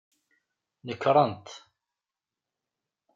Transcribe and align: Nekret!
Nekret! 0.85 1.47